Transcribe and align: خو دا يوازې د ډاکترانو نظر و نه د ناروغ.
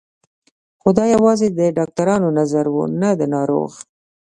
خو 0.81 0.89
دا 0.97 1.05
يوازې 1.15 1.47
د 1.51 1.59
ډاکترانو 1.77 2.29
نظر 2.39 2.65
و 2.69 2.77
نه 3.01 3.09
د 3.19 3.21
ناروغ. 3.33 3.71